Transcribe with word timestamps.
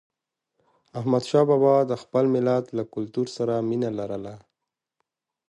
احمدشاه 0.99 1.45
بابا 1.49 1.75
د 1.89 1.93
خپل 2.03 2.25
ملت 2.35 2.65
له 2.77 2.83
کلتور 2.93 3.27
سره 3.37 3.53
مینه 3.69 3.89
لرله. 3.99 4.35